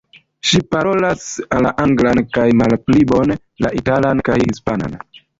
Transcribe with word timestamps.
Ŝi 0.51 0.59
parolas 0.75 1.25
la 1.65 1.73
anglan 1.83 2.21
kaj, 2.37 2.45
malpli 2.61 3.03
bone, 3.11 3.37
la 3.65 3.71
italan 3.83 4.23
kaj 4.31 4.39
hispanan. 4.45 4.97